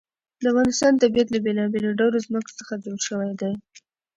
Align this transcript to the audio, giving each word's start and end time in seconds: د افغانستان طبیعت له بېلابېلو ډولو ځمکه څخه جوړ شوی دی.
د 0.41 0.43
افغانستان 0.51 0.93
طبیعت 1.03 1.27
له 1.31 1.39
بېلابېلو 1.45 1.97
ډولو 1.99 2.17
ځمکه 2.27 2.51
څخه 2.59 2.73
جوړ 2.85 2.99
شوی 3.07 3.31
دی. 3.41 3.51